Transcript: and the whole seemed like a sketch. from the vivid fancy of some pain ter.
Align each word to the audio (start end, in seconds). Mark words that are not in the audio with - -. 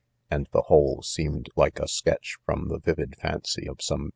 and 0.31 0.47
the 0.51 0.63
whole 0.63 1.03
seemed 1.03 1.47
like 1.55 1.79
a 1.79 1.87
sketch. 1.87 2.35
from 2.43 2.69
the 2.69 2.79
vivid 2.79 3.15
fancy 3.17 3.67
of 3.69 3.79
some 3.83 3.99
pain 3.99 4.07
ter. 4.09 4.09